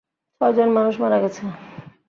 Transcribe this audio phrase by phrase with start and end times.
[0.41, 1.43] ছয়জন মানুষ মারা গেছে।